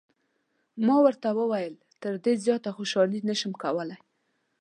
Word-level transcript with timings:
ما 0.85 0.95
ورته 1.05 1.27
وویل: 1.39 1.73
تر 2.01 2.13
دې 2.23 2.33
زیاته 2.45 2.69
خوشحالي 2.77 3.19
نه 3.29 3.35
شم 3.39 3.53
کولای. 3.63 3.99